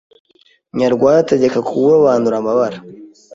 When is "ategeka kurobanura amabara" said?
1.23-2.77